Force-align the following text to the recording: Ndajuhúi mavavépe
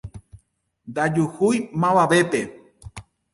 Ndajuhúi 0.89 1.57
mavavépe 1.81 2.41